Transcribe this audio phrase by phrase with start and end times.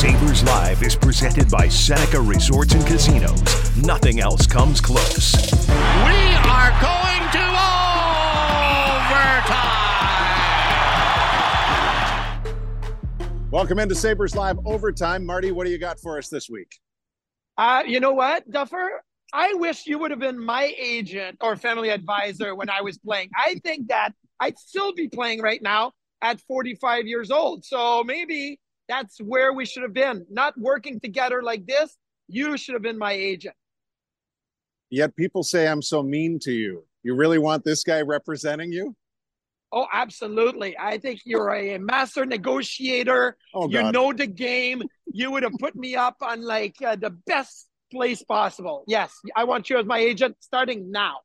[0.00, 3.76] Sabres Live is presented by Seneca Resorts and Casinos.
[3.76, 5.34] Nothing else comes close.
[5.68, 7.44] We are going to
[9.12, 9.60] overtime.
[13.50, 15.26] Welcome into Sabres Live Overtime.
[15.26, 16.78] Marty, what do you got for us this week?
[17.58, 19.02] Uh, you know what, Duffer?
[19.34, 23.28] I wish you would have been my agent or family advisor when I was playing.
[23.36, 25.92] I think that I'd still be playing right now
[26.22, 27.66] at 45 years old.
[27.66, 28.58] So maybe
[28.90, 31.96] that's where we should have been, not working together like this.
[32.26, 33.54] You should have been my agent.
[34.90, 36.84] Yet people say I'm so mean to you.
[37.04, 38.96] You really want this guy representing you?
[39.72, 40.76] Oh, absolutely.
[40.76, 43.36] I think you're a master negotiator.
[43.54, 43.86] Oh, God.
[43.86, 44.82] You know the game.
[45.12, 48.82] You would have put me up on like uh, the best place possible.
[48.88, 51.18] Yes, I want you as my agent starting now.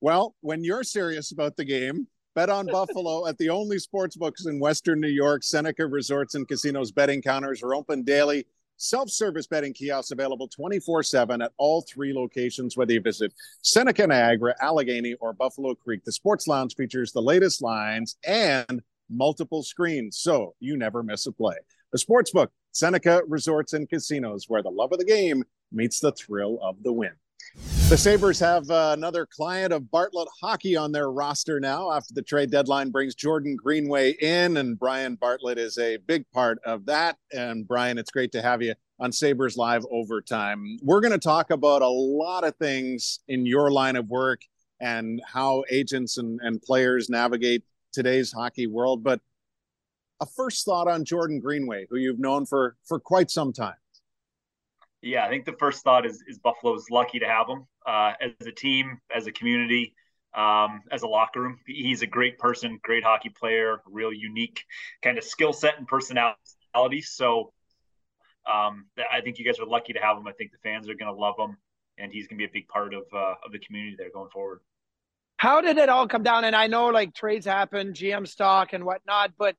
[0.00, 2.06] Well, when you're serious about the game,
[2.40, 5.42] Bet on Buffalo at the only sports books in Western New York.
[5.42, 8.46] Seneca Resorts and Casinos betting counters are open daily.
[8.78, 14.06] Self service betting kiosks available 24 7 at all three locations, whether you visit Seneca,
[14.06, 16.02] Niagara, Allegany, or Buffalo Creek.
[16.02, 21.32] The Sports Lounge features the latest lines and multiple screens, so you never miss a
[21.32, 21.56] play.
[21.92, 26.58] The Sportsbook, Seneca Resorts and Casinos, where the love of the game meets the thrill
[26.62, 27.12] of the win.
[27.90, 32.22] The Sabres have uh, another client of Bartlett Hockey on their roster now after the
[32.22, 37.16] trade deadline brings Jordan Greenway in, and Brian Bartlett is a big part of that.
[37.32, 40.78] And Brian, it's great to have you on Sabres Live Overtime.
[40.82, 44.42] We're going to talk about a lot of things in your line of work
[44.78, 49.02] and how agents and, and players navigate today's hockey world.
[49.02, 49.20] But
[50.20, 53.74] a first thought on Jordan Greenway, who you've known for, for quite some time.
[55.02, 58.46] Yeah, I think the first thought is is Buffalo's lucky to have him uh, as
[58.46, 59.94] a team, as a community,
[60.34, 61.58] um, as a locker room.
[61.66, 64.64] He's a great person, great hockey player, real unique
[65.02, 67.00] kind of skill set and personality.
[67.02, 67.52] So
[68.50, 70.26] um, I think you guys are lucky to have him.
[70.26, 71.56] I think the fans are going to love him,
[71.98, 74.30] and he's going to be a big part of uh, of the community there going
[74.30, 74.60] forward.
[75.38, 76.44] How did it all come down?
[76.44, 79.56] And I know like trades happen, GM stock and whatnot, but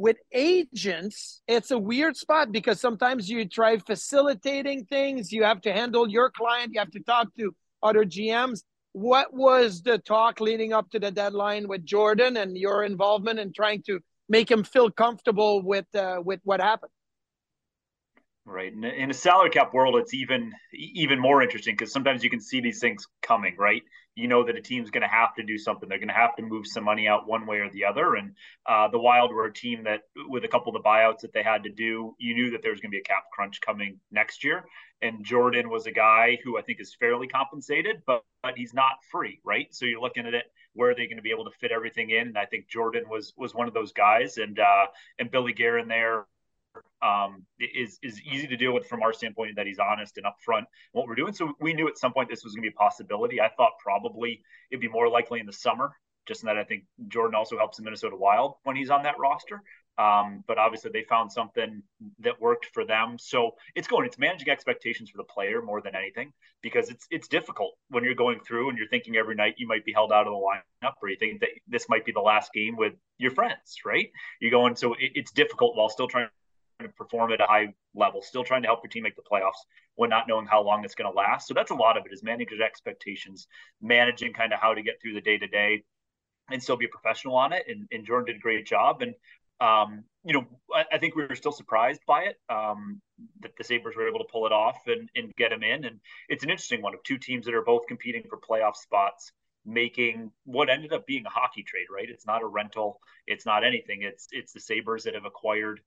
[0.00, 5.30] with agents, it's a weird spot because sometimes you try facilitating things.
[5.30, 6.70] You have to handle your client.
[6.72, 8.62] You have to talk to other GMs.
[8.92, 13.52] What was the talk leading up to the deadline with Jordan and your involvement in
[13.52, 16.92] trying to make him feel comfortable with uh, with what happened?
[18.46, 18.72] Right.
[18.72, 22.40] In, in a salary cap world, it's even even more interesting because sometimes you can
[22.40, 23.54] see these things coming.
[23.58, 23.82] Right.
[24.14, 25.88] You know that a team's going to have to do something.
[25.88, 28.14] They're going to have to move some money out one way or the other.
[28.14, 28.34] And
[28.66, 31.42] uh, the Wild were a team that, with a couple of the buyouts that they
[31.42, 33.98] had to do, you knew that there was going to be a cap crunch coming
[34.10, 34.64] next year.
[35.02, 38.92] And Jordan was a guy who I think is fairly compensated, but but he's not
[39.10, 39.40] free.
[39.44, 39.74] Right.
[39.74, 40.44] So you're looking at it
[40.74, 42.28] where are they going to be able to fit everything in?
[42.28, 44.86] And I think Jordan was was one of those guys, and uh,
[45.18, 46.26] and Billy Guerin there
[47.02, 50.64] um, is is easy to deal with from our standpoint that he's honest and upfront
[50.92, 51.32] what we're doing.
[51.32, 53.40] So we knew at some point this was going to be a possibility.
[53.40, 56.84] I thought probably it'd be more likely in the summer, just in that I think
[57.08, 59.62] Jordan also helps the Minnesota Wild when he's on that roster.
[59.98, 61.82] Um, but obviously they found something
[62.20, 63.18] that worked for them.
[63.18, 66.32] So it's going, it's managing expectations for the player more than anything,
[66.62, 69.84] because it's it's difficult when you're going through and you're thinking every night you might
[69.84, 72.50] be held out of the lineup, or you think that this might be the last
[72.54, 74.10] game with your friends, right?
[74.40, 76.28] You're going, so it, it's difficult while still trying
[76.84, 79.60] to perform at a high level, still trying to help your team make the playoffs
[79.96, 81.48] when not knowing how long it's going to last.
[81.48, 83.46] So that's a lot of it is managing expectations,
[83.80, 85.84] managing kind of how to get through the day to day
[86.50, 87.64] and still be a professional on it.
[87.68, 89.02] And, and Jordan did a great job.
[89.02, 89.14] And,
[89.60, 93.00] um, you know, I, I, think we were still surprised by it um,
[93.40, 95.84] that the Sabres were able to pull it off and, and get him in.
[95.84, 99.32] And it's an interesting one of two teams that are both competing for playoff spots
[99.64, 102.08] making what ended up being a hockey trade, right?
[102.08, 104.02] It's not a rental, it's not anything.
[104.02, 105.80] It's it's the Sabres that have acquired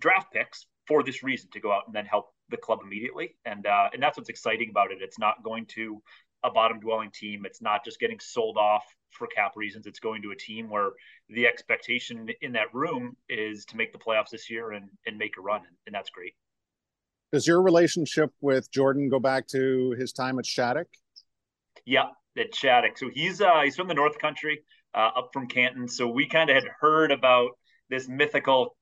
[0.00, 3.36] draft picks for this reason to go out and then help the club immediately.
[3.44, 4.98] And uh, and that's what's exciting about it.
[5.00, 6.02] It's not going to
[6.42, 7.44] a bottom dwelling team.
[7.44, 9.86] It's not just getting sold off for cap reasons.
[9.86, 10.90] It's going to a team where
[11.28, 15.36] the expectation in that room is to make the playoffs this year and and make
[15.38, 16.34] a run, and that's great.
[17.32, 20.88] Does your relationship with Jordan go back to his time at Shattuck?
[21.84, 22.06] Yeah,
[22.36, 22.98] at Shattuck.
[22.98, 24.62] So he's uh, he's from the North Country,
[24.94, 25.86] uh, up from Canton.
[25.86, 27.50] So we kind of had heard about
[27.88, 28.76] this mythical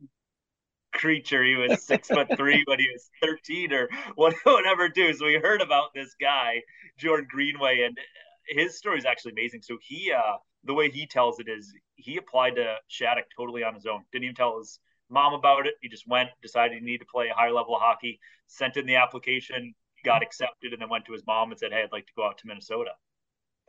[0.92, 1.42] creature.
[1.44, 3.88] He was six foot three when he was 13 or
[4.44, 5.12] whatever, too.
[5.14, 6.62] So we heard about this guy,
[6.98, 7.96] Jordan Greenway, and
[8.48, 9.62] his story is actually amazing.
[9.62, 13.74] So he, uh, the way he tells it is he applied to Shattuck totally on
[13.74, 14.02] his own.
[14.12, 14.80] Didn't even tell his
[15.10, 15.74] mom about it.
[15.80, 18.86] He just went, decided he needed to play a high level of hockey, sent in
[18.86, 19.74] the application,
[20.04, 22.26] got accepted, and then went to his mom and said, Hey, I'd like to go
[22.26, 22.90] out to Minnesota.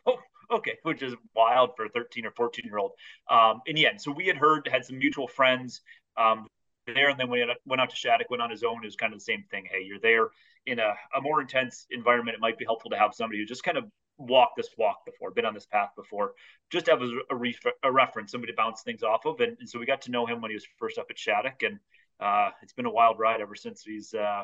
[0.05, 0.17] Oh,
[0.51, 2.91] okay, which is wild for a 13 or 14 year old.
[3.29, 5.81] Um, and yeah, so we had heard, had some mutual friends
[6.17, 6.47] um,
[6.93, 8.95] there, and then when he went out to Shattuck, went on his own, it was
[8.95, 9.67] kind of the same thing.
[9.69, 10.29] Hey, you're there
[10.65, 12.35] in a, a more intense environment.
[12.35, 13.85] It might be helpful to have somebody who just kind of
[14.17, 16.33] walked this walk before, been on this path before,
[16.69, 19.39] just have a, a, a reference, somebody to bounce things off of.
[19.39, 21.63] And, and, so we got to know him when he was first up at Shattuck,
[21.63, 21.79] and
[22.19, 24.13] uh, it's been a wild ride ever since he's.
[24.13, 24.43] Uh,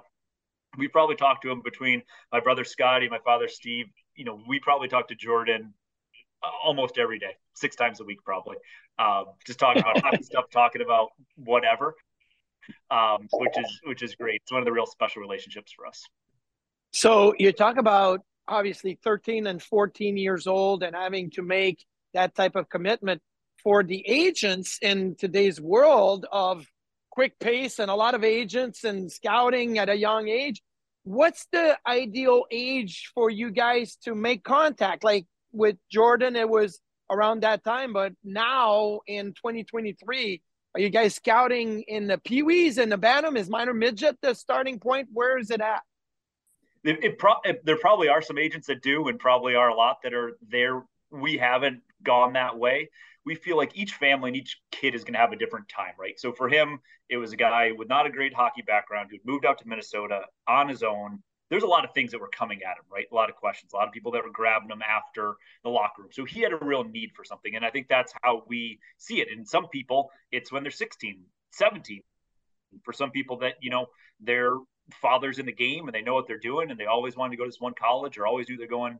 [0.78, 2.02] we probably talked to him between
[2.32, 3.88] my brother Scotty, my father Steve.
[4.16, 5.74] You know, we probably talked to Jordan
[6.64, 8.58] almost every day, six times a week, probably.
[8.98, 11.96] Um, just talking about stuff, talking about whatever,
[12.92, 14.42] um, which is which is great.
[14.44, 16.04] It's one of the real special relationships for us.
[16.92, 21.84] So you talk about obviously 13 and 14 years old and having to make
[22.14, 23.22] that type of commitment
[23.64, 26.68] for the agents in today's world of
[27.10, 30.62] quick pace and a lot of agents and scouting at a young age
[31.06, 35.26] what's the ideal age for you guys to make contact like
[35.56, 36.80] with Jordan, it was
[37.10, 37.94] around that time.
[37.94, 40.42] But now in 2023,
[40.75, 43.38] are you guys scouting in the peewees and the bantam?
[43.38, 45.07] Is minor midget the starting point?
[45.13, 45.81] Where is it at?
[46.83, 49.74] It, it pro- it, there probably are some agents that do, and probably are a
[49.74, 50.83] lot that are there.
[51.12, 52.89] We haven't gone that way.
[53.25, 55.94] We feel like each family and each kid is going to have a different time,
[55.98, 56.19] right?
[56.19, 56.80] So for him,
[57.10, 60.24] it was a guy with not a great hockey background who moved out to Minnesota
[60.45, 63.06] on his own, there's a lot of things that were coming at him, right?
[63.12, 66.02] A lot of questions, a lot of people that were grabbing him after the locker
[66.02, 66.12] room.
[66.12, 67.56] So he had a real need for something.
[67.56, 69.28] And I think that's how we see it.
[69.32, 71.22] And some people, it's when they're 16,
[71.52, 72.02] 17.
[72.84, 73.86] For some people that, you know,
[74.20, 74.56] their
[75.02, 77.38] father's in the game and they know what they're doing and they always wanted to
[77.38, 79.00] go to this one college or always do they're going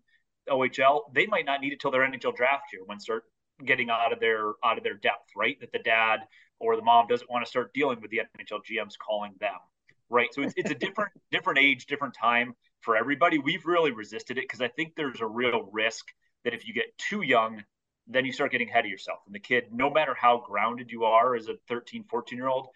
[0.50, 3.24] OHL, they might not need it till their NHL draft year when start
[3.64, 5.60] getting out of their out of their depth, right?
[5.60, 6.20] That the dad
[6.60, 9.58] or the mom doesn't want to start dealing with the NHL GMs calling them
[10.10, 10.34] right?
[10.34, 13.38] So it's, it's a different different age, different time for everybody.
[13.40, 16.06] We've really resisted it because I think there's a real risk
[16.44, 17.64] that if you get too young,
[18.08, 19.20] then you start getting ahead of yourself.
[19.26, 22.68] And the kid, no matter how grounded you are as a 13, 14 year old,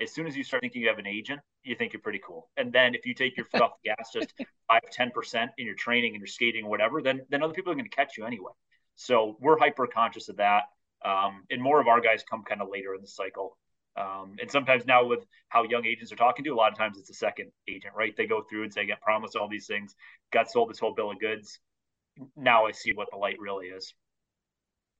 [0.00, 2.50] as soon as you start thinking you have an agent, you think you're pretty cool.
[2.56, 4.34] And then if you take your foot off the gas just
[4.68, 7.76] five, 10% in your training and your skating or whatever, then, then other people are
[7.76, 8.52] going to catch you anyway.
[8.96, 10.64] So we're hyper conscious of that.
[11.04, 13.56] Um, and more of our guys come kind of later in the cycle.
[13.96, 16.98] Um, and sometimes now with how young agents are talking to, a lot of times
[16.98, 18.14] it's a second agent, right?
[18.16, 19.94] They go through and say, "Get promised all these things,
[20.32, 21.58] got sold this whole bill of goods."
[22.36, 23.94] Now I see what the light really is.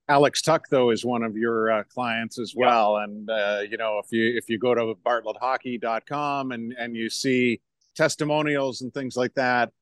[0.08, 3.04] Alex Tuch, though, is one of your uh, clients as well, yeah.
[3.04, 7.60] and uh, you know if you if you go to bartletthockey.com and and you see
[7.96, 9.72] testimonials and things like that,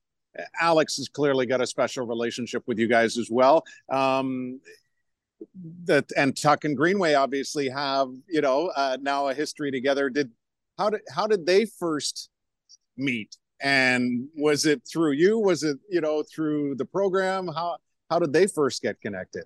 [0.60, 3.64] Alex has clearly got a special relationship with you guys as well.
[3.90, 4.60] Um,
[5.84, 10.10] that and Tuch and Greenway obviously have you know uh, now a history together.
[10.10, 10.30] Did
[10.78, 12.30] how did how did they first
[12.96, 13.36] meet?
[13.60, 15.38] And was it through you?
[15.38, 17.48] Was it you know through the program?
[17.48, 17.78] How
[18.10, 19.44] how did they first get connected?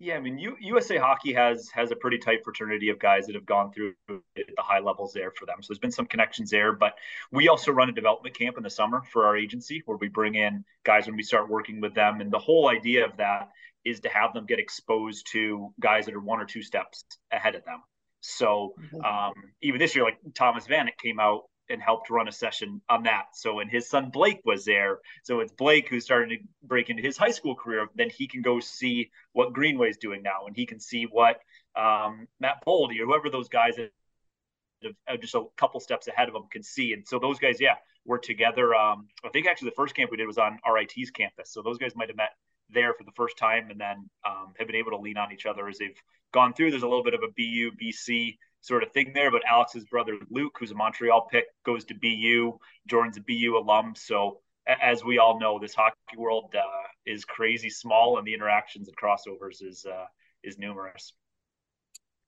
[0.00, 3.34] Yeah, I mean, U- USA Hockey has has a pretty tight fraternity of guys that
[3.34, 5.62] have gone through at the high levels there for them.
[5.62, 6.94] So there's been some connections there, but
[7.30, 10.34] we also run a development camp in the summer for our agency where we bring
[10.34, 12.20] in guys when we start working with them.
[12.20, 13.50] And the whole idea of that
[13.84, 17.54] is to have them get exposed to guys that are one or two steps ahead
[17.54, 17.82] of them.
[18.20, 19.04] So mm-hmm.
[19.04, 23.04] um, even this year, like Thomas Vanek came out and helped run a session on
[23.04, 23.26] that.
[23.34, 24.98] So and his son Blake was there.
[25.22, 27.86] So it's Blake who's starting to break into his high school career.
[27.94, 31.38] Then he can go see what Greenway's doing now, and he can see what
[31.76, 36.44] um, Matt Boldy or whoever those guys are just a couple steps ahead of them
[36.50, 36.92] can see.
[36.92, 38.74] And so those guys, yeah, were together.
[38.74, 41.52] Um, I think actually the first camp we did was on RIT's campus.
[41.52, 42.30] So those guys might have met
[42.70, 45.46] there for the first time and then um, have been able to lean on each
[45.46, 46.00] other as they've
[46.32, 46.70] gone through.
[46.70, 50.16] There's a little bit of a BU, BC sort of thing there, but Alex's brother
[50.30, 52.58] Luke, who's a Montreal pick, goes to BU.
[52.86, 53.94] Jordan's a BU alum.
[53.94, 58.88] So as we all know, this hockey world uh, is crazy small, and the interactions
[58.88, 60.06] and crossovers is uh,
[60.42, 61.12] is numerous.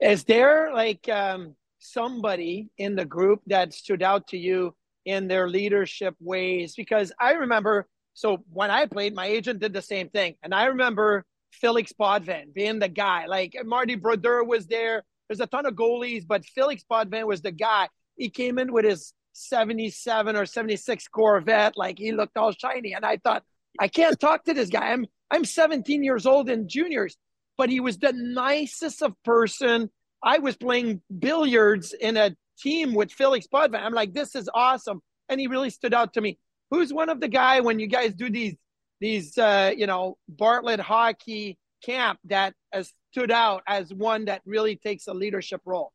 [0.00, 4.74] Is there like um, somebody in the group that stood out to you
[5.06, 6.74] in their leadership ways?
[6.76, 10.36] Because I remember so when I played, my agent did the same thing.
[10.42, 13.26] And I remember Felix Potvin being the guy.
[13.26, 15.04] Like Marty Brodeur was there.
[15.28, 17.88] There's a ton of goalies, but Felix Potvin was the guy.
[18.16, 21.76] He came in with his 77 or 76 Corvette.
[21.76, 22.94] Like he looked all shiny.
[22.94, 23.42] And I thought,
[23.78, 24.92] I can't talk to this guy.
[24.92, 27.18] I'm I'm 17 years old in juniors,
[27.58, 29.90] but he was the nicest of person.
[30.22, 33.82] I was playing billiards in a team with Felix Potvin.
[33.82, 35.02] I'm like, this is awesome.
[35.28, 36.38] And he really stood out to me
[36.70, 38.54] who's one of the guy when you guys do these
[39.00, 44.76] these uh, you know Bartlett hockey camp that has stood out as one that really
[44.76, 45.92] takes a leadership role?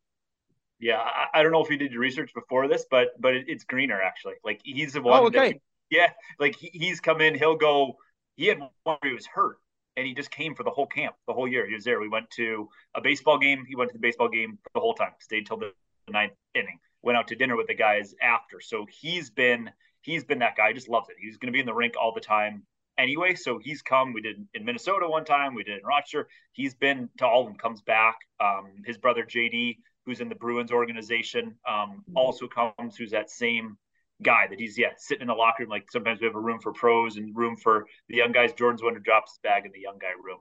[0.80, 3.46] Yeah, I, I don't know if you did your research before this, but but it,
[3.48, 4.36] it's Greener actually.
[4.44, 5.20] Like he's the one.
[5.20, 5.54] Oh, okay.
[5.54, 6.08] That, yeah,
[6.40, 7.36] like he, he's come in.
[7.36, 7.98] He'll go.
[8.36, 9.58] He had one where he was hurt,
[9.96, 11.68] and he just came for the whole camp, the whole year.
[11.68, 12.00] He was there.
[12.00, 13.66] We went to a baseball game.
[13.68, 15.12] He went to the baseball game the whole time.
[15.20, 15.74] Stayed till the
[16.08, 16.80] the ninth inning.
[17.04, 18.60] Went out to dinner with the guys after.
[18.60, 19.70] So he's been
[20.02, 20.70] he's been that guy.
[20.70, 21.16] He just loves it.
[21.20, 22.64] He's going to be in the rink all the time
[22.98, 23.36] anyway.
[23.36, 24.14] So he's come.
[24.14, 25.56] We did in Minnesota one time.
[25.56, 26.28] We did in Rochester.
[26.54, 27.58] He's been to all of them.
[27.58, 28.18] Comes back.
[28.40, 32.96] Um, his brother JD, who's in the Bruins organization, um, also comes.
[32.96, 33.78] Who's that same
[34.22, 35.70] guy that he's yeah sitting in the locker room.
[35.70, 38.54] Like sometimes we have a room for pros and room for the young guys.
[38.54, 40.40] Jordan's one who drops his bag in the young guy room.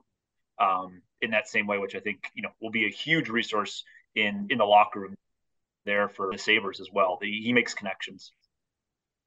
[0.59, 3.83] Um, in that same way, which I think you know will be a huge resource
[4.15, 5.15] in in the locker room
[5.85, 7.17] there for the Sabres as well.
[7.19, 8.31] The, he makes connections.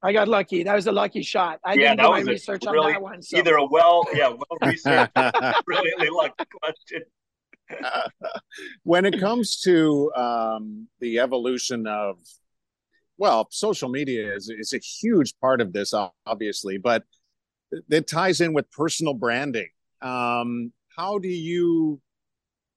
[0.03, 0.63] I got lucky.
[0.63, 1.59] That was a lucky shot.
[1.63, 3.21] I yeah, didn't do my research really, on that one.
[3.21, 3.37] So.
[3.37, 5.13] Either a well, yeah, well researched,
[5.65, 7.01] brilliantly lucky question.
[8.83, 12.17] when it comes to um, the evolution of,
[13.17, 15.93] well, social media is is a huge part of this,
[16.25, 17.03] obviously, but
[17.89, 19.69] it ties in with personal branding.
[20.01, 22.01] Um, how do you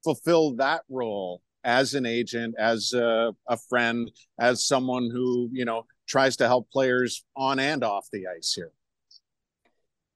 [0.04, 5.84] fulfill that role as an agent, as a, a friend, as someone who you know
[6.08, 8.72] tries to help players on and off the ice here?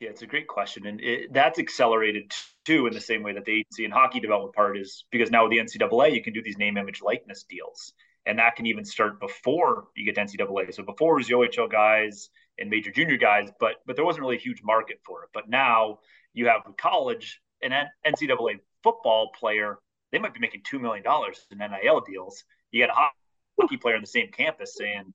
[0.01, 2.33] Yeah, it's a great question, and it, that's accelerated
[2.65, 5.45] too in the same way that the agency and hockey development part is because now
[5.45, 7.93] with the NCAA you can do these name, image, likeness deals,
[8.27, 10.75] and that can even start before you get to NCAA.
[10.75, 14.23] So before it was the OHL guys and major junior guys, but but there wasn't
[14.23, 15.29] really a huge market for it.
[15.33, 15.99] But now
[16.35, 17.73] you have college an
[18.05, 19.79] NCAA football player,
[20.11, 22.45] they might be making two million dollars in NIL deals.
[22.71, 25.13] You got a hockey player on the same campus saying,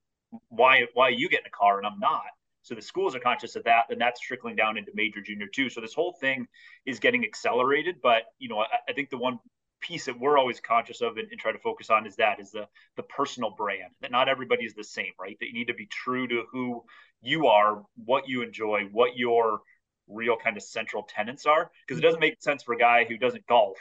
[0.49, 2.23] why why you getting a car and I'm not?
[2.63, 5.69] So the schools are conscious of that, and that's trickling down into major junior too.
[5.69, 6.47] So this whole thing
[6.85, 7.97] is getting accelerated.
[8.01, 9.39] But you know, I, I think the one
[9.79, 12.51] piece that we're always conscious of and, and, try to focus on is that is
[12.51, 12.67] the
[12.97, 13.93] the personal brand.
[14.01, 15.37] That not everybody is the same, right?
[15.39, 16.83] That you need to be true to who
[17.21, 19.61] you are, what you enjoy, what your
[20.09, 21.71] real kind of central tenants are.
[21.85, 23.77] Because it doesn't make sense for a guy who doesn't golf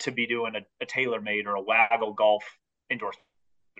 [0.00, 2.42] to be doing a, a TaylorMade or a Waggle golf
[2.90, 3.26] endorsement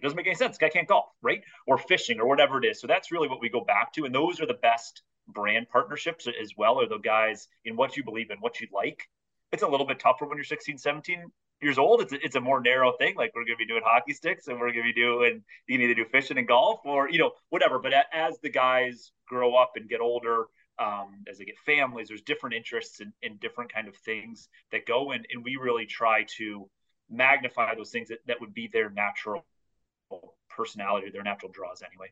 [0.03, 0.59] it doesn't make any sense.
[0.59, 1.43] Guy can't golf, right?
[1.65, 2.81] Or fishing or whatever it is.
[2.81, 4.05] So that's really what we go back to.
[4.05, 8.03] And those are the best brand partnerships as well, are the guys in what you
[8.03, 9.09] believe in, what you like.
[9.53, 11.31] It's a little bit tougher when you're 16, 17
[11.61, 12.01] years old.
[12.01, 13.15] It's a, it's a more narrow thing.
[13.15, 15.79] Like we're going to be doing hockey sticks and we're going to be doing, you
[15.79, 17.79] can either do fishing and golf or, you know, whatever.
[17.79, 20.47] But as the guys grow up and get older,
[20.81, 24.85] um, as they get families, there's different interests in, in different kind of things that
[24.85, 25.23] go in.
[25.33, 26.69] And we really try to
[27.09, 29.45] magnify those things that, that would be their natural
[30.49, 32.09] personality, their natural draws anyway.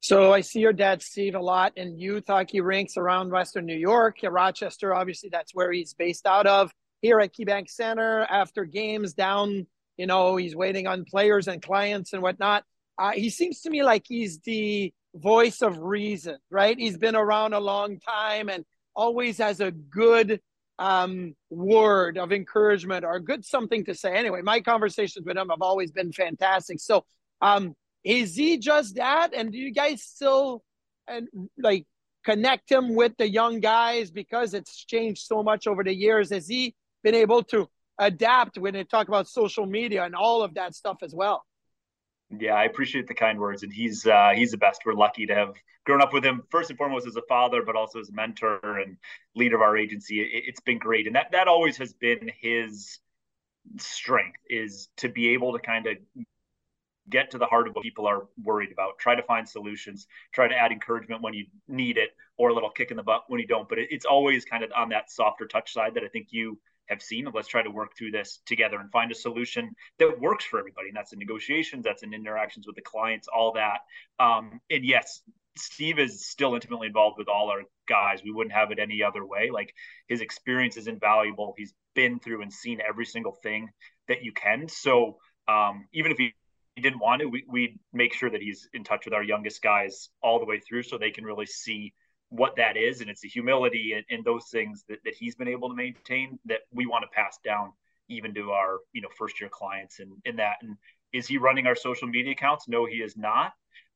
[0.00, 3.76] So I see your dad, Steve, a lot in youth hockey rinks around Western New
[3.76, 4.94] York, Rochester.
[4.94, 6.72] Obviously, that's where he's based out of.
[7.02, 12.12] Here at KeyBank Center, after games down, you know, he's waiting on players and clients
[12.12, 12.64] and whatnot.
[12.98, 16.78] Uh, he seems to me like he's the voice of reason, right?
[16.78, 18.64] He's been around a long time and
[18.94, 20.40] always has a good
[20.78, 24.14] um, word of encouragement or a good something to say.
[24.14, 26.80] Anyway, my conversations with him have always been fantastic.
[26.80, 27.04] So,
[27.40, 29.34] um, is he just that?
[29.34, 30.62] And do you guys still
[31.08, 31.86] and like
[32.24, 36.30] connect him with the young guys because it's changed so much over the years?
[36.30, 37.68] Has he been able to
[37.98, 41.44] adapt when they talk about social media and all of that stuff as well?
[42.36, 44.82] Yeah, I appreciate the kind words, and he's uh, he's the best.
[44.84, 45.54] We're lucky to have
[45.84, 48.60] grown up with him first and foremost as a father, but also as a mentor
[48.80, 48.98] and
[49.34, 50.20] leader of our agency.
[50.20, 52.98] It, has been great, and that that always has been his
[53.78, 55.96] strength is to be able to kind of
[57.08, 58.98] get to the heart of what people are worried about.
[58.98, 60.06] Try to find solutions.
[60.32, 63.24] Try to add encouragement when you need it, or a little kick in the butt
[63.28, 63.66] when you don't.
[63.70, 66.58] But it, it's always kind of on that softer touch side that I think you
[66.88, 70.44] have seen let's try to work through this together and find a solution that works
[70.44, 70.88] for everybody.
[70.88, 73.80] And that's in negotiations, that's in interactions with the clients, all that.
[74.18, 75.20] Um, and yes,
[75.56, 78.22] Steve is still intimately involved with all our guys.
[78.24, 79.50] We wouldn't have it any other way.
[79.52, 79.74] Like
[80.06, 81.54] his experience is invaluable.
[81.56, 83.68] He's been through and seen every single thing
[84.06, 84.68] that you can.
[84.68, 85.18] So
[85.48, 86.34] um, even if he,
[86.76, 89.62] he didn't want to, we, we'd make sure that he's in touch with our youngest
[89.62, 91.92] guys all the way through so they can really see
[92.30, 95.48] what that is and it's the humility and, and those things that, that he's been
[95.48, 97.72] able to maintain that we want to pass down
[98.08, 100.56] even to our you know first year clients and in that.
[100.62, 100.76] And
[101.12, 102.68] is he running our social media accounts?
[102.68, 103.52] No he is not.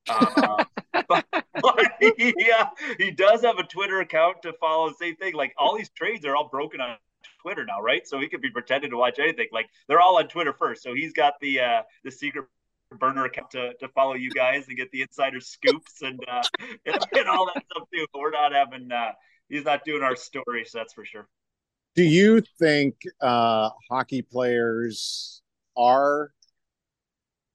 [0.08, 0.64] Uh,
[1.08, 1.92] but, but
[2.38, 5.34] yeah he does have a twitter account to follow the same thing.
[5.34, 6.96] Like all these trades are all broken on
[7.42, 8.06] twitter now right?
[8.06, 9.48] So he could be pretending to watch anything.
[9.52, 10.82] Like they're all on twitter first.
[10.82, 12.46] So he's got the uh the secret
[12.92, 16.42] burner account to, to follow you guys and get the insider scoops and, uh,
[16.86, 18.06] and, and all that stuff too.
[18.12, 19.12] But we're not having uh,
[19.48, 21.28] he's not doing our stories, that's for sure.
[21.94, 25.42] Do you think uh, hockey players
[25.76, 26.32] are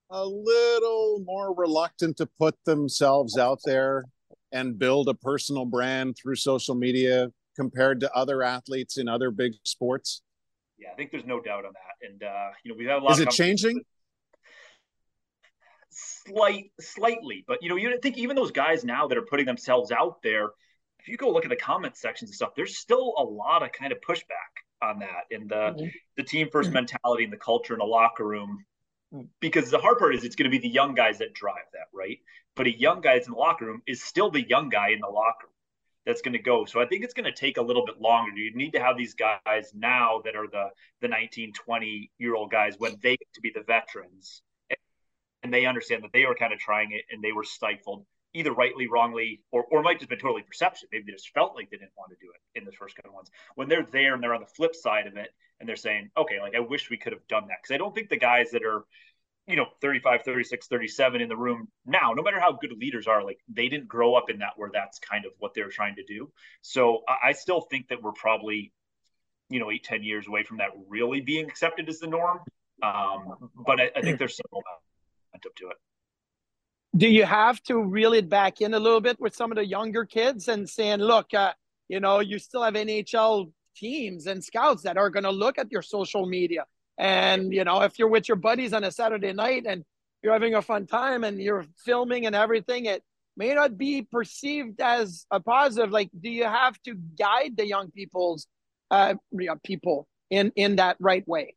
[0.10, 4.06] a little more reluctant to put themselves out there
[4.52, 9.54] and build a personal brand through social media compared to other athletes in other big
[9.64, 10.22] sports?
[10.78, 12.08] Yeah, I think there's no doubt on that.
[12.08, 13.14] And uh, you know, we have a lot.
[13.14, 13.82] Of is it changing?
[15.98, 19.92] Slight, slightly, but you know, you think even those guys now that are putting themselves
[19.92, 20.50] out there,
[21.00, 23.72] if you go look at the comment sections and stuff, there's still a lot of
[23.72, 25.86] kind of pushback on that and the mm-hmm.
[26.18, 26.74] the team 1st mm-hmm.
[26.74, 28.64] mentality and the culture in the locker room.
[29.40, 31.88] Because the hard part is it's going to be the young guys that drive that,
[31.94, 32.18] right?
[32.58, 35.00] But a young guy that's in the locker room is still the young guy in
[35.00, 35.54] the locker room
[36.06, 36.66] that's going to go.
[36.66, 38.38] So I think it's going to take a little bit longer.
[38.38, 42.52] You need to have these guys now that are the the 19, 20 year old
[42.52, 44.42] guys when they get to be the veterans
[45.48, 48.52] and they understand that they were kind of trying it and they were stifled either
[48.52, 50.90] rightly, wrongly, or, or might just been totally perception.
[50.92, 53.14] Maybe they just felt like they didn't want to do it in the first of
[53.14, 53.32] ones.
[53.56, 55.30] When they're there and they're on the flip side of it
[55.62, 57.64] and they're saying, okay, like I wish we could have done that.
[57.66, 58.84] Cause I don't think the guys that are,
[59.48, 63.24] you know, 35, 36, 37 in the room now, no matter how good leaders are,
[63.24, 66.04] like they didn't grow up in that where that's kind of what they're trying to
[66.04, 66.30] do.
[66.62, 68.74] So I, I still think that we're probably,
[69.50, 72.40] you know, eight, 10 years away from that really being accepted as the norm.
[72.84, 74.62] Um, but I, I think there's some
[75.42, 75.78] to it
[76.98, 79.66] do you have to reel it back in a little bit with some of the
[79.66, 81.54] younger kids and saying, look, uh,
[81.88, 85.72] you know, you still have NHL teams and scouts that are going to look at
[85.72, 86.66] your social media.
[86.98, 89.84] And, you know, if you're with your buddies on a Saturday night and
[90.24, 93.04] you're having a fun time and you're filming and everything, it
[93.36, 95.92] may not be perceived as a positive.
[95.92, 98.48] Like, do you have to guide the young people's
[98.90, 99.14] uh,
[99.64, 101.54] people in, in that right way?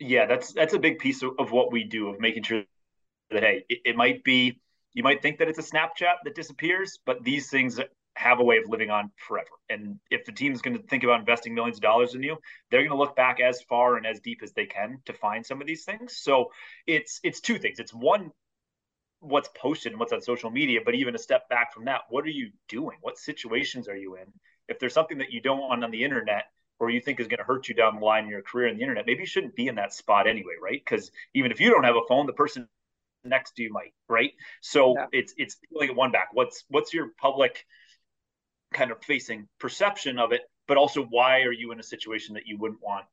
[0.00, 2.64] Yeah, that's that's a big piece of, of what we do of making sure
[3.42, 4.60] hey, it, it might be
[4.94, 7.80] you might think that it's a Snapchat that disappears, but these things
[8.16, 9.48] have a way of living on forever.
[9.68, 12.36] And if the team's going to think about investing millions of dollars in you,
[12.70, 15.44] they're going to look back as far and as deep as they can to find
[15.44, 16.16] some of these things.
[16.16, 16.52] So
[16.86, 17.80] it's it's two things.
[17.80, 18.30] It's one
[19.20, 22.24] what's posted and what's on social media, but even a step back from that, what
[22.24, 22.98] are you doing?
[23.00, 24.26] What situations are you in?
[24.68, 26.44] If there's something that you don't want on the internet
[26.78, 28.76] or you think is going to hurt you down the line in your career in
[28.76, 30.80] the internet, maybe you shouldn't be in that spot anyway, right?
[30.84, 32.68] Because even if you don't have a phone, the person
[33.24, 34.32] next to you might, right?
[34.60, 35.06] So yeah.
[35.12, 36.28] it's it's like one back.
[36.32, 37.64] What's what's your public
[38.72, 42.46] kind of facing perception of it, but also why are you in a situation that
[42.46, 43.04] you wouldn't want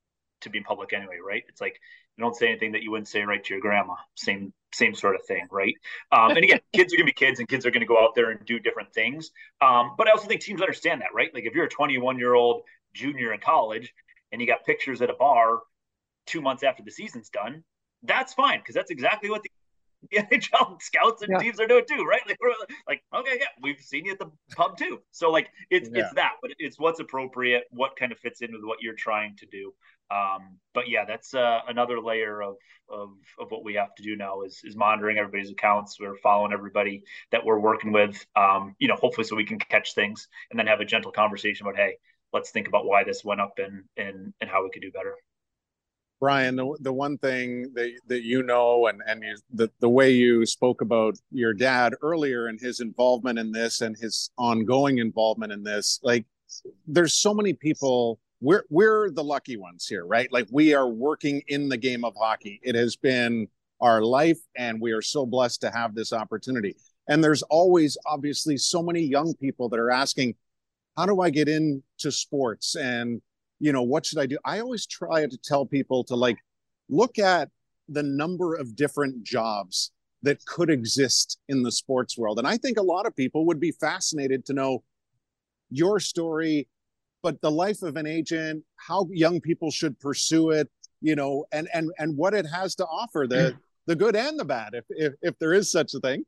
[0.41, 1.43] to be in public anyway, right?
[1.47, 1.79] It's like
[2.17, 3.95] you don't say anything that you wouldn't say right to your grandma.
[4.15, 5.75] Same same sort of thing, right?
[6.11, 8.31] Um, and again, kids are gonna be kids, and kids are gonna go out there
[8.31, 9.31] and do different things.
[9.61, 11.33] Um, but I also think teams understand that, right?
[11.33, 13.93] Like if you're a 21 year old junior in college
[14.31, 15.59] and you got pictures at a bar
[16.25, 17.63] two months after the season's done,
[18.03, 19.49] that's fine because that's exactly what the
[20.09, 21.39] the NHL scouts and yeah.
[21.39, 22.21] teams are doing too, right?
[22.27, 22.53] Like, we're
[22.87, 24.99] like, okay, yeah, we've seen you at the pub too.
[25.11, 26.03] So like, it's yeah.
[26.03, 29.35] it's that, but it's what's appropriate, what kind of fits in with what you're trying
[29.37, 29.73] to do.
[30.11, 32.55] Um, but yeah, that's uh, another layer of,
[32.89, 33.09] of
[33.39, 35.99] of what we have to do now is is monitoring everybody's accounts.
[35.99, 38.25] We're following everybody that we're working with.
[38.35, 41.65] Um, you know, hopefully, so we can catch things and then have a gentle conversation
[41.65, 41.95] about, hey,
[42.33, 45.15] let's think about why this went up and and and how we could do better.
[46.21, 50.11] Brian, the, the one thing that, that you know and, and you, the, the way
[50.11, 55.51] you spoke about your dad earlier and his involvement in this and his ongoing involvement
[55.51, 56.25] in this, like
[56.87, 60.31] there's so many people we're we're the lucky ones here, right?
[60.31, 62.59] Like we are working in the game of hockey.
[62.63, 63.47] It has been
[63.81, 66.75] our life and we are so blessed to have this opportunity.
[67.07, 70.35] And there's always obviously so many young people that are asking,
[70.95, 72.75] how do I get into sports?
[72.75, 73.21] And
[73.61, 74.37] you know, what should I do?
[74.43, 76.37] I always try to tell people to like
[76.89, 77.49] look at
[77.87, 79.91] the number of different jobs
[80.23, 82.39] that could exist in the sports world.
[82.39, 84.83] And I think a lot of people would be fascinated to know
[85.69, 86.67] your story,
[87.21, 90.67] but the life of an agent, how young people should pursue it,
[90.99, 94.45] you know, and and and what it has to offer, the the good and the
[94.45, 96.25] bad, if if, if there is such a thing.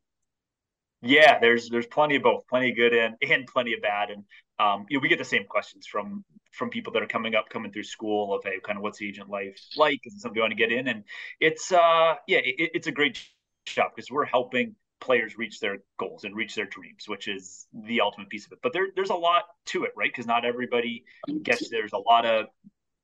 [1.01, 4.23] Yeah, there's there's plenty of both, plenty of good and and plenty of bad, and
[4.59, 7.49] um, you know we get the same questions from from people that are coming up,
[7.49, 9.99] coming through school of hey, kind of what's agent life like?
[10.05, 10.87] Is it something you want to get in?
[10.87, 11.03] And
[11.39, 13.21] it's uh yeah, it, it's a great
[13.65, 18.01] job because we're helping players reach their goals and reach their dreams, which is the
[18.01, 18.59] ultimate piece of it.
[18.63, 20.09] But there, there's a lot to it, right?
[20.09, 21.03] Because not everybody
[21.41, 22.45] gets there's a lot of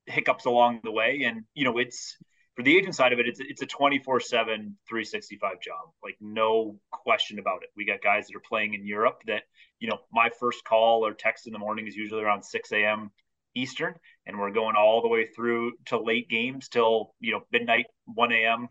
[0.05, 2.15] hiccups along the way, and you know it's
[2.59, 5.91] for the agent side of it, it's it's a 24 7, 365 job.
[6.03, 7.69] Like, no question about it.
[7.77, 9.43] We got guys that are playing in Europe that,
[9.79, 13.11] you know, my first call or text in the morning is usually around 6 a.m.
[13.59, 13.93] Eastern,
[14.25, 18.31] and we're going all the way through to late games till, you know, midnight, 1
[18.31, 18.69] a.m.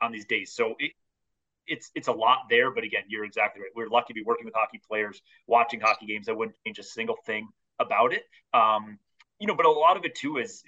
[0.00, 0.52] on these days.
[0.54, 0.92] So it,
[1.66, 3.70] it's it's a lot there, but again, you're exactly right.
[3.74, 6.28] We're lucky to be working with hockey players, watching hockey games.
[6.28, 7.48] I wouldn't change a single thing
[7.78, 8.22] about it.
[8.54, 8.98] Um,
[9.38, 10.62] you know, but a lot of it too is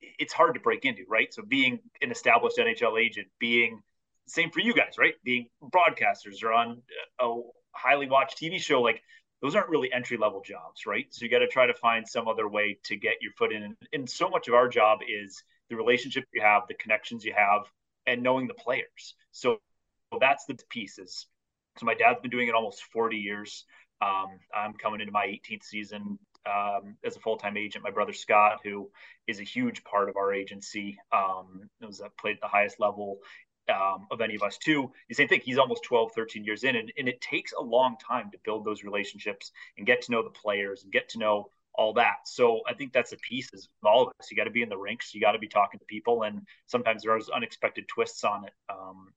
[0.00, 1.32] it's hard to break into, right?
[1.32, 3.80] So being an established NHL agent, being
[4.26, 5.14] same for you guys, right?
[5.24, 6.82] Being broadcasters or on
[7.20, 7.34] a
[7.72, 9.00] highly watched TV show, like
[9.42, 11.06] those aren't really entry level jobs, right?
[11.10, 13.76] So you got to try to find some other way to get your foot in.
[13.92, 17.62] And so much of our job is the relationship you have, the connections you have,
[18.06, 19.14] and knowing the players.
[19.32, 19.58] So
[20.20, 21.26] that's the pieces.
[21.78, 23.64] So my dad's been doing it almost 40 years.
[24.00, 27.84] Um, I'm coming into my 18th season um, as a full-time agent.
[27.84, 28.90] My brother Scott, who
[29.26, 33.18] is a huge part of our agency, um, was uh, played at the highest level
[33.68, 34.90] um, of any of us too.
[35.08, 35.40] The same thing.
[35.44, 38.64] He's almost 12, 13 years in, and, and it takes a long time to build
[38.64, 42.16] those relationships and get to know the players and get to know all that.
[42.24, 44.30] So I think that's a piece of all of us.
[44.30, 45.14] You got to be in the rinks.
[45.14, 49.12] You got to be talking to people, and sometimes there's unexpected twists on it um,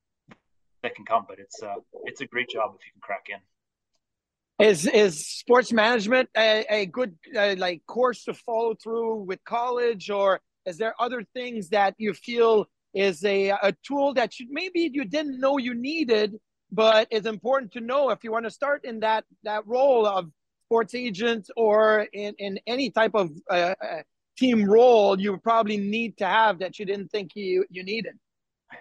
[0.84, 1.26] that can come.
[1.28, 4.66] But it's uh, it's a great job if you can crack in.
[4.66, 10.10] Is is sports management a, a good uh, like course to follow through with college,
[10.10, 14.90] or is there other things that you feel is a a tool that you maybe
[14.94, 16.36] you didn't know you needed,
[16.72, 20.32] but it's important to know if you want to start in that that role of
[20.70, 24.02] sports agent or in, in any type of uh, uh,
[24.38, 28.14] team role you probably need to have that you didn't think you, you needed?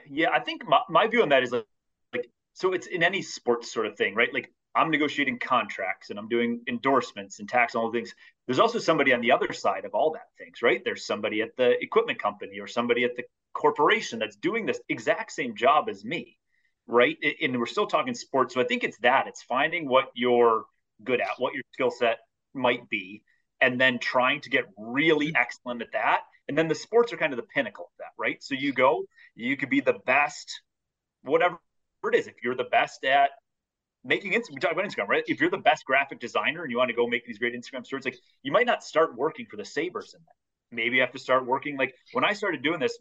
[0.09, 1.65] Yeah, I think my, my view on that is like,
[2.15, 4.29] like, so it's in any sports sort of thing, right?
[4.35, 8.15] Like I'm negotiating contracts and I'm doing endorsements and tax and all the things.
[8.49, 10.81] There's also somebody on the other side of all that things, right?
[10.83, 15.33] There's somebody at the equipment company or somebody at the corporation that's doing this exact
[15.33, 16.39] same job as me,
[16.87, 17.19] right?
[17.43, 18.55] And we're still talking sports.
[18.55, 19.27] So I think it's that.
[19.27, 20.65] It's finding what you're
[21.05, 22.21] good at, what your skill set
[22.55, 23.23] might be,
[23.61, 25.37] and then trying to get really mm-hmm.
[25.37, 26.23] excellent at that.
[26.49, 28.43] And then the sports are kind of the pinnacle of that, right?
[28.43, 30.63] So you go, you could be the best,
[31.21, 31.59] whatever
[32.05, 32.27] it is.
[32.27, 33.29] If you're the best at
[34.05, 35.25] making Instagram, we talk about Instagram, right?
[35.27, 37.85] If you're the best graphic designer and you want to go make these great Instagram
[37.85, 40.77] stories, like you might not start working for the Sabres in that.
[40.77, 41.77] Maybe you have to start working.
[41.77, 42.99] Like when I started doing this,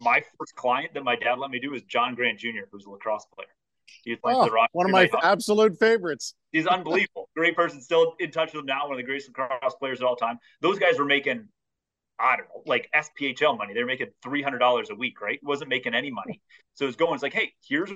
[0.00, 2.90] my first client that my dad let me do was John Grant Jr., who's a
[2.90, 3.48] lacrosse player.
[4.04, 4.68] He's like oh, the rock.
[4.72, 6.34] One of my absolute favorites.
[6.52, 7.28] He's unbelievable.
[7.36, 7.80] Great person.
[7.80, 8.82] Still in touch with him now.
[8.82, 10.38] One of the greatest lacrosse players of all time.
[10.60, 11.48] Those guys were making,
[12.18, 13.74] I don't know, like SPHL money.
[13.74, 15.38] They're making three hundred dollars a week, right?
[15.42, 16.40] Wasn't making any money.
[16.74, 17.14] So it's going.
[17.14, 17.90] It's like, hey, here's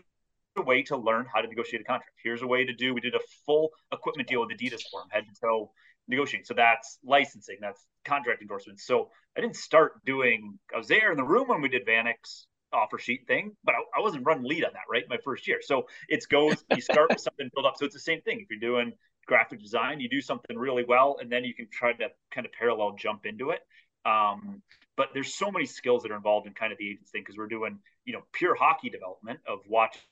[0.57, 2.13] a way to learn how to negotiate a contract.
[2.23, 2.95] Here's a way to do.
[2.95, 5.73] We did a full equipment deal with Adidas for him, head to toe
[6.09, 6.45] negotiating.
[6.45, 7.57] So that's licensing.
[7.61, 8.87] That's contract endorsements.
[8.87, 10.59] So I didn't start doing.
[10.75, 13.99] I was there in the room when we did Vanek's offer sheet thing, but I,
[13.99, 15.05] I, wasn't running lead on that, right?
[15.09, 15.59] My first year.
[15.61, 17.75] So it's goes, you start with something, build up.
[17.77, 18.41] So it's the same thing.
[18.41, 18.93] If you're doing
[19.27, 22.53] graphic design, you do something really well, and then you can try to kind of
[22.53, 23.61] parallel jump into it.
[24.05, 24.63] Um,
[24.97, 27.37] but there's so many skills that are involved in kind of the agents thing because
[27.37, 30.03] we're doing, you know, pure hockey development of watching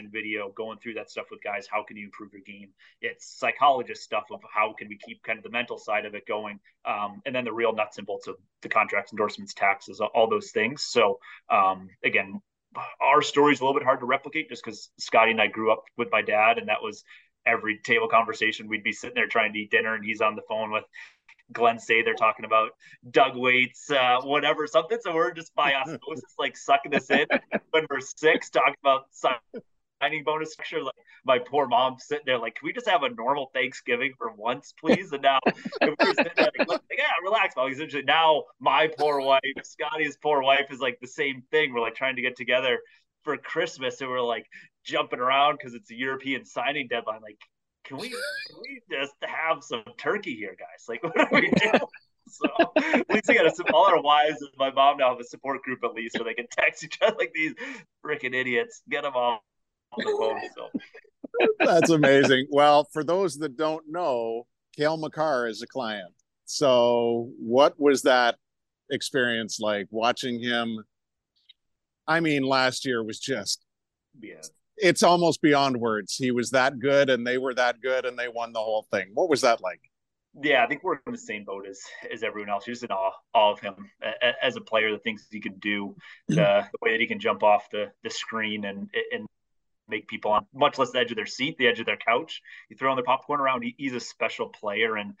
[0.00, 1.66] video, going through that stuff with guys.
[1.70, 2.70] How can you improve your game?
[3.00, 6.26] It's psychologist stuff of how can we keep kind of the mental side of it
[6.26, 10.28] going, um, and then the real nuts and bolts of the contracts, endorsements, taxes, all
[10.28, 10.84] those things.
[10.84, 12.40] So um, again,
[13.00, 15.72] our story is a little bit hard to replicate just because Scotty and I grew
[15.72, 17.04] up with my dad, and that was
[17.46, 18.68] every table conversation.
[18.68, 20.84] We'd be sitting there trying to eat dinner, and he's on the phone with
[21.52, 22.70] Glen Sather talking about
[23.10, 24.98] Doug Weight's, uh, whatever, something.
[25.00, 27.26] So we're just by osmosis, like sucking this in
[27.70, 29.06] when we're six, talking about
[30.04, 30.82] signing bonus structure.
[30.82, 34.32] Like my poor mom sitting there, like, can we just have a normal Thanksgiving for
[34.32, 35.12] once, please?
[35.12, 35.38] And now
[35.80, 37.70] we're sitting there, like, yeah, relax, mom.
[37.70, 41.72] Essentially, now my poor wife, Scotty's poor wife, is like the same thing.
[41.72, 42.78] We're like trying to get together
[43.22, 44.46] for Christmas, and we're like
[44.84, 47.20] jumping around because it's a European signing deadline.
[47.22, 47.38] Like,
[47.84, 48.18] can we can
[48.60, 50.84] we just have some turkey here, guys?
[50.88, 51.80] Like, what are we doing?
[52.26, 55.24] So at least we got a, all our wives and my mom now have a
[55.24, 57.52] support group at least where they can text each other like these
[58.02, 58.80] freaking idiots.
[58.88, 59.44] Get them all
[59.98, 60.40] the phone.
[60.56, 60.80] So.
[61.60, 62.46] That's amazing.
[62.50, 66.12] Well, for those that don't know, Cale Makar is a client.
[66.44, 68.36] So, what was that
[68.90, 70.84] experience like watching him?
[72.06, 73.64] I mean, last year was just,
[74.20, 74.42] yeah,
[74.76, 76.16] it's almost beyond words.
[76.16, 79.10] He was that good, and they were that good, and they won the whole thing.
[79.14, 79.80] What was that like?
[80.42, 81.80] Yeah, I think we're in the same boat as
[82.12, 82.66] as everyone else.
[82.66, 83.74] You're just in awe, awe of him
[84.42, 85.94] as a player, the things he can do,
[86.30, 86.34] mm-hmm.
[86.34, 89.26] the, the way that he can jump off the the screen and and
[89.88, 92.42] make people on much less the edge of their seat, the edge of their couch.
[92.68, 93.62] You throw on their popcorn around.
[93.62, 95.14] He, he's a special player, and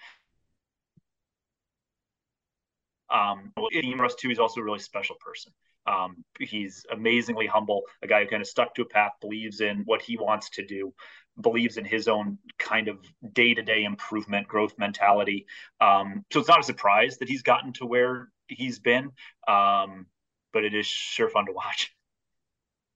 [3.10, 3.52] um,
[3.98, 5.52] Russ too, he's also a really special person.
[5.86, 9.82] Um, he's amazingly humble, a guy who kind of stuck to a path, believes in
[9.84, 10.94] what he wants to do,
[11.40, 12.98] believes in his own kind of
[13.32, 15.46] day-to-day improvement, growth mentality.
[15.80, 19.10] Um, so it's not a surprise that he's gotten to where he's been,
[19.46, 20.06] um,
[20.52, 21.94] but it is sure fun to watch.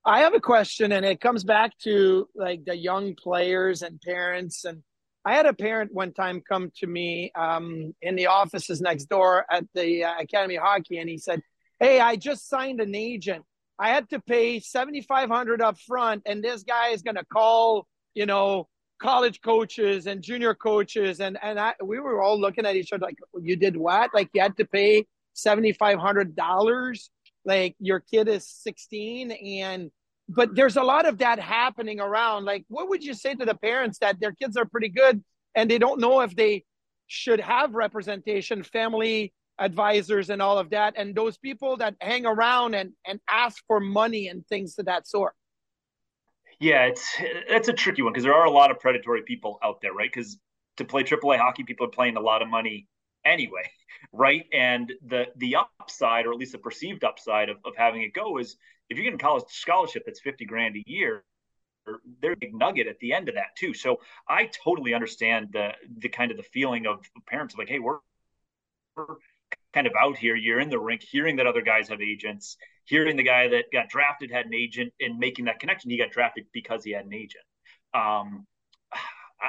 [0.09, 4.65] I have a question, and it comes back to like the young players and parents.
[4.65, 4.83] And
[5.23, 9.45] I had a parent one time come to me um, in the offices next door
[9.51, 11.43] at the uh, Academy of Hockey, and he said,
[11.79, 13.45] "Hey, I just signed an agent.
[13.79, 17.27] I had to pay seventy five hundred up front, and this guy is going to
[17.27, 18.67] call, you know."
[19.01, 23.07] college coaches and junior coaches and and I, we were all looking at each other
[23.07, 27.09] like you did what like you had to pay $7500
[27.45, 29.93] like your kid is 16 and
[30.29, 32.45] but there's a lot of that happening around.
[32.45, 35.23] Like, what would you say to the parents that their kids are pretty good
[35.55, 36.65] and they don't know if they
[37.07, 42.75] should have representation, family advisors, and all of that, and those people that hang around
[42.75, 45.35] and and ask for money and things of that sort?
[46.61, 47.17] Yeah, it's
[47.49, 50.11] that's a tricky one because there are a lot of predatory people out there, right?
[50.13, 50.39] Because
[50.77, 52.87] to play AAA hockey, people are playing a lot of money
[53.25, 53.71] anyway,
[54.13, 54.45] right?
[54.53, 58.39] And the the upside, or at least the perceived upside of, of having it go
[58.39, 58.57] is
[58.89, 61.25] if you get a college scholarship that's 50 grand a year,
[62.21, 63.75] there's a big nugget at the end of that too.
[63.75, 67.99] So I totally understand the the kind of the feeling of parents like, hey, we're,
[68.97, 69.17] we're
[69.73, 70.35] kind of out here.
[70.37, 73.89] You're in the rink, hearing that other guys have agents, hearing the guy that got
[73.89, 75.91] drafted had an agent, and making that connection.
[75.91, 77.45] He got drafted because he had an agent.
[77.95, 78.47] Um,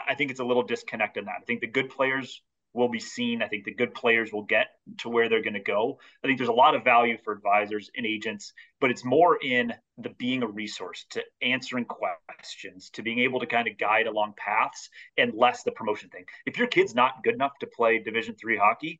[0.08, 1.38] I think it's a little disconnect in that.
[1.42, 2.42] I think the good players
[2.74, 3.42] will be seen.
[3.42, 4.68] I think the good players will get
[5.00, 6.00] to where they're going to go.
[6.24, 9.74] I think there's a lot of value for advisors and agents, but it's more in
[9.98, 14.34] the being a resource to answering questions, to being able to kind of guide along
[14.38, 16.26] paths and less the promotion thing.
[16.46, 19.00] If your kid's not good enough to play division 3 hockey,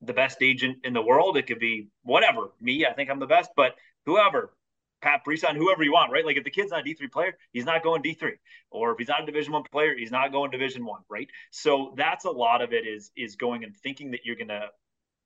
[0.00, 2.52] the best agent in the world, it could be whatever.
[2.60, 3.74] Me, I think I'm the best, but
[4.06, 4.52] whoever
[5.00, 6.24] Pat Brisson, whoever you want, right?
[6.24, 8.36] Like if the kid's not a D three player, he's not going D three,
[8.70, 11.28] or if he's not a Division one player, he's not going Division one, right?
[11.50, 14.68] So that's a lot of it is is going and thinking that you're going to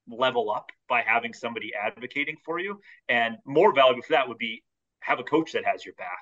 [0.09, 4.63] level up by having somebody advocating for you, and more valuable for that would be
[5.01, 6.19] have a coach that has your back.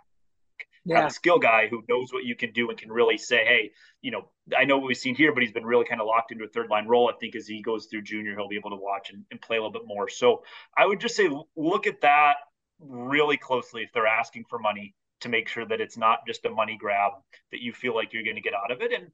[0.84, 1.00] Yeah.
[1.00, 3.72] Have a skill guy who knows what you can do and can really say, hey,
[4.00, 6.32] you know, I know what we've seen here, but he's been really kind of locked
[6.32, 7.10] into a third line role.
[7.10, 9.58] I think as he goes through junior, he'll be able to watch and, and play
[9.58, 10.08] a little bit more.
[10.08, 10.42] So
[10.76, 12.36] I would just say look at that
[12.80, 16.50] really closely if they're asking for money to make sure that it's not just a
[16.50, 17.12] money grab
[17.52, 18.92] that you feel like you're going to get out of it.
[18.92, 19.10] And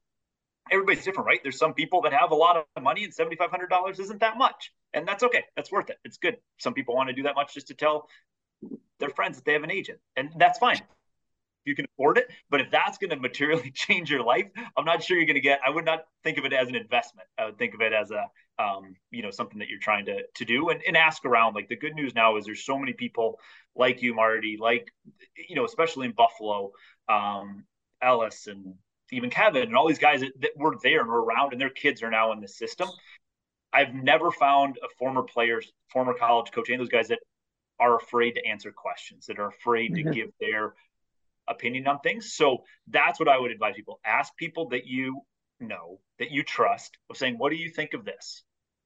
[0.71, 1.39] everybody's different, right?
[1.43, 4.71] There's some people that have a lot of money and $7,500 isn't that much.
[4.93, 5.43] And that's okay.
[5.55, 5.97] That's worth it.
[6.05, 6.37] It's good.
[6.59, 8.07] Some people want to do that much just to tell
[8.99, 9.99] their friends that they have an agent.
[10.15, 10.81] And that's fine
[11.67, 12.29] you can afford it.
[12.49, 15.41] But if that's going to materially change your life, I'm not sure you're going to
[15.41, 15.59] get.
[15.65, 17.27] I would not think of it as an investment.
[17.37, 18.25] I would think of it as a,
[18.61, 21.53] um, you know, something that you're trying to to do and, and ask around.
[21.53, 23.39] Like the good news now is there's so many people
[23.75, 24.91] like you, Marty, like
[25.47, 26.71] you know, especially in Buffalo,
[27.09, 27.65] um,
[28.01, 28.75] Ellis and
[29.11, 31.69] even Kevin and all these guys that, that were there and were around, and their
[31.69, 32.89] kids are now in the system.
[33.73, 37.19] I've never found a former players, former college coach, any of those guys that
[37.79, 40.09] are afraid to answer questions, that are afraid mm-hmm.
[40.09, 40.73] to give their
[41.47, 42.33] opinion on things.
[42.33, 43.99] So that's what I would advise people.
[44.05, 45.21] Ask people that you
[45.59, 48.43] know, that you trust, of saying, what do you think of this?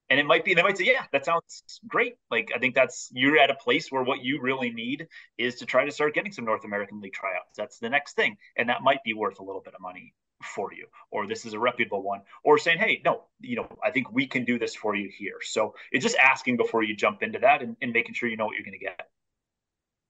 [0.09, 2.15] And it might be, they might say, yeah, that sounds great.
[2.29, 5.65] Like, I think that's, you're at a place where what you really need is to
[5.65, 7.55] try to start getting some North American League tryouts.
[7.55, 8.35] That's the next thing.
[8.57, 11.53] And that might be worth a little bit of money for you, or this is
[11.53, 14.75] a reputable one, or saying, hey, no, you know, I think we can do this
[14.75, 15.37] for you here.
[15.41, 18.47] So it's just asking before you jump into that and, and making sure you know
[18.47, 19.07] what you're going to get.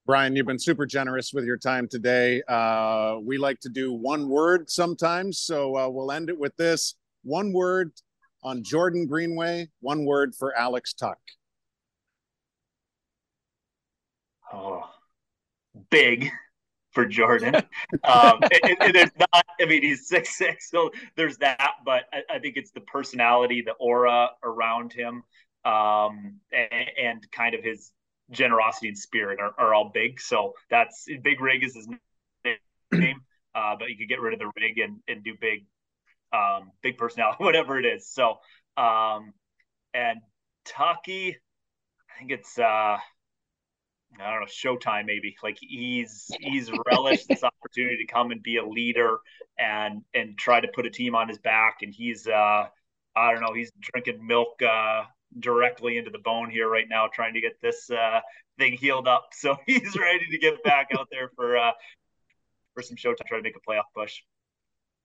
[0.07, 2.41] Brian, you've been super generous with your time today.
[2.47, 6.95] Uh, we like to do one word sometimes, so uh, we'll end it with this
[7.23, 7.91] one word
[8.43, 11.17] on Jordan Greenway, one word for Alex Tuch.
[14.51, 14.89] Oh,
[15.91, 16.31] big
[16.93, 17.55] for Jordan.
[18.03, 21.73] um, and, there's not, I mean, he's six six, so there's that.
[21.85, 25.23] But I, I, think it's the personality, the aura around him,
[25.63, 27.91] um, and, and, kind of his
[28.31, 30.19] generosity and spirit are, are all big.
[30.19, 33.15] So that's big rig is his name.
[33.53, 35.65] Uh, but you could get rid of the rig and, and do big,
[36.31, 38.07] um, big personality, whatever it is.
[38.07, 38.37] So,
[38.77, 39.33] um,
[39.93, 40.21] and
[40.63, 42.97] Tucky, I think it's, uh,
[44.19, 45.35] I don't know, Showtime maybe.
[45.43, 49.17] Like he's he's relished this opportunity to come and be a leader
[49.57, 51.77] and and try to put a team on his back.
[51.81, 52.65] And he's uh
[53.15, 55.03] I don't know, he's drinking milk uh
[55.39, 58.19] directly into the bone here right now, trying to get this uh,
[58.57, 59.29] thing healed up.
[59.33, 61.71] So he's ready to get back out there for uh,
[62.73, 64.21] for some showtime, try to make a playoff push.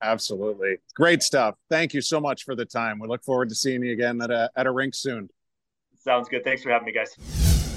[0.03, 1.55] Absolutely, great stuff.
[1.71, 2.99] Thank you so much for the time.
[2.99, 5.29] We look forward to seeing you again at a at a rink soon.
[5.99, 6.45] Sounds good.
[6.45, 7.17] Thanks for having me, guys.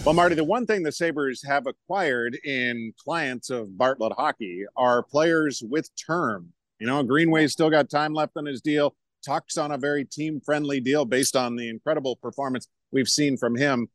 [0.05, 5.03] Well, Marty, the one thing the Sabres have acquired in clients of Bartlett Hockey are
[5.03, 6.53] players with term.
[6.79, 8.95] You know, Greenway's still got time left on his deal.
[9.25, 13.55] Tuch's on a very team friendly deal based on the incredible performance we've seen from
[13.55, 13.87] him.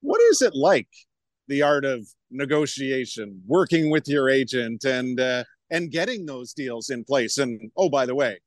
[0.00, 0.88] What is it like,
[1.48, 7.04] the art of negotiation, working with your agent, and uh, and getting those deals in
[7.04, 7.38] place?
[7.38, 8.40] And oh, by the way,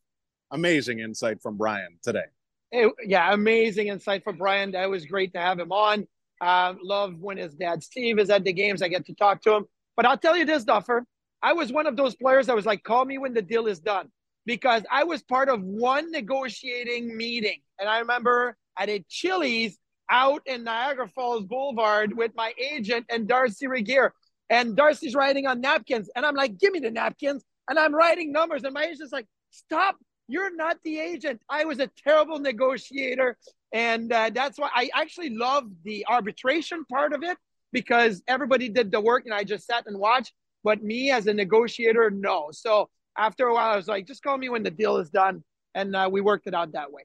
[0.52, 2.26] amazing insight from Brian today.
[2.72, 4.72] It, yeah, amazing insight from Brian.
[4.72, 6.08] That was great to have him on.
[6.40, 8.82] Uh, love when his dad Steve is at the games.
[8.82, 9.66] I get to talk to him.
[9.98, 11.06] But I'll tell you this, Duffer.
[11.44, 13.80] I was one of those players that was like, call me when the deal is
[13.80, 14.10] done
[14.46, 17.62] because I was part of one negotiating meeting.
[17.80, 19.78] And I remember at a Chili's
[20.10, 24.14] out in Niagara Falls Boulevard with my agent and Darcy Regier.
[24.50, 27.44] And Darcy's writing on napkins, and I'm like, give me the napkins.
[27.70, 29.96] And I'm writing numbers, and my agent's like, stop.
[30.28, 31.42] You're not the agent.
[31.50, 33.38] I was a terrible negotiator.
[33.74, 37.38] And uh, that's why I actually love the arbitration part of it
[37.74, 40.34] because everybody did the work and I just sat and watched.
[40.64, 42.50] But me as a negotiator, no.
[42.52, 45.44] So after a while, I was like, just call me when the deal is done.
[45.74, 47.04] And uh, we worked it out that way.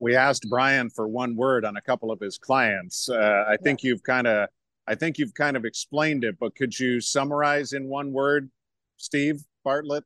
[0.00, 3.08] We asked Brian for one word on a couple of his clients.
[3.08, 3.88] Uh, I think yeah.
[3.88, 4.48] you've kind of,
[4.86, 8.50] I think you've kind of explained it, but could you summarize in one word,
[8.96, 10.04] Steve Bartlett?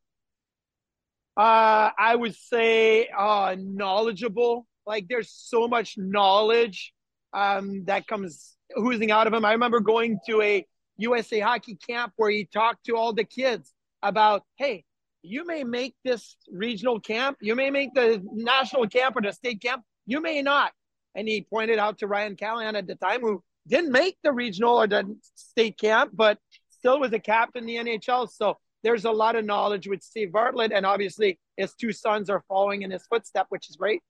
[1.36, 4.66] Uh, I would say uh, knowledgeable.
[4.86, 6.92] Like there's so much knowledge
[7.32, 9.44] um, that comes oozing out of him.
[9.44, 13.72] I remember going to a USA hockey camp where he talked to all the kids
[14.02, 14.84] about, hey,
[15.22, 19.60] you may make this regional camp, you may make the national camp or the state
[19.60, 20.72] camp, you may not.
[21.14, 24.76] And he pointed out to Ryan Callahan at the time, who didn't make the regional
[24.76, 26.38] or the state camp, but
[26.70, 28.30] still was a captain in the NHL.
[28.30, 32.44] So there's a lot of knowledge with Steve Bartlett, and obviously his two sons are
[32.48, 34.02] following in his footstep, which is great.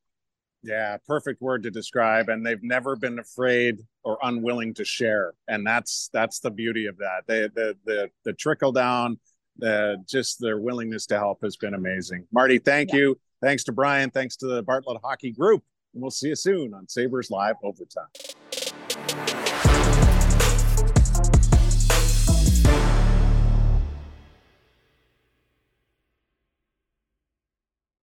[0.62, 2.29] Yeah, perfect word to describe.
[2.29, 6.98] And they've never been afraid or unwilling to share, and that's that's the beauty of
[6.98, 7.22] that.
[7.27, 9.18] They, the the the trickle down,
[9.64, 12.27] uh, just their willingness to help has been amazing.
[12.33, 12.99] Marty, thank yeah.
[12.99, 13.21] you.
[13.42, 14.11] Thanks to Brian.
[14.11, 15.62] Thanks to the Bartlett Hockey Group.
[15.94, 18.09] And we'll see you soon on Sabres Live Overtime.